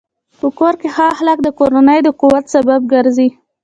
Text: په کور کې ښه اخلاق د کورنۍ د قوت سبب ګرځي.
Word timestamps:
په 0.39 0.47
کور 0.57 0.73
کې 0.81 0.87
ښه 0.95 1.03
اخلاق 1.13 1.39
د 1.43 1.49
کورنۍ 1.59 1.99
د 2.03 2.09
قوت 2.19 2.45
سبب 2.55 2.81
ګرځي. 2.93 3.29